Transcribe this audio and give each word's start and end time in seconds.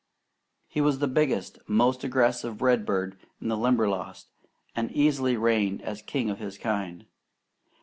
He 0.67 0.81
was 0.81 0.97
the 0.97 1.07
biggest, 1.07 1.59
most 1.69 2.03
aggressive 2.03 2.63
redbird 2.63 3.19
in 3.39 3.49
the 3.49 3.55
Limberlost, 3.55 4.29
and 4.75 4.91
easily 4.93 5.37
reigned 5.37 5.83
king 6.07 6.31
of 6.31 6.39
his 6.39 6.57
kind. 6.57 7.05